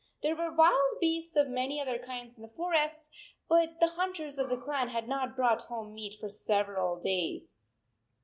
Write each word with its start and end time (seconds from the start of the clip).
There 0.23 0.35
were 0.35 0.51
wild 0.51 0.99
beasts 0.99 1.35
of 1.35 1.47
many 1.47 1.79
other 1.79 1.99
kinds 1.99 2.35
in 2.35 2.41
the 2.41 2.49
forest, 2.55 3.11
but 3.47 3.79
the 3.79 3.89
hunters 3.89 4.39
of 4.39 4.49
the 4.49 4.57
clan 4.57 4.87
had 4.89 5.07
not 5.07 5.35
brought 5.35 5.61
home 5.61 5.93
meat 5.93 6.15
for 6.19 6.27
several 6.27 6.99
days. 6.99 7.55